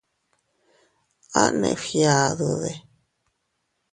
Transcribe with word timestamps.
¿A 1.41 1.43
neʼe 1.59 1.79
fgiadude? 1.81 2.71